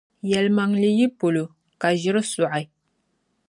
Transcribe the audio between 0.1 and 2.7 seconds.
Yɛlimaŋli yi polo, ka ʒiri zo n-sɔɣi.